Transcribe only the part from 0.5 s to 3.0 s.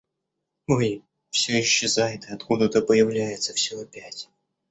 Ой! всё исчезает и откуда-то